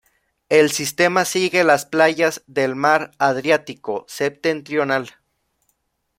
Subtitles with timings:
[0.49, 5.11] El sistema sigue las playas del mar Adriático septentrional.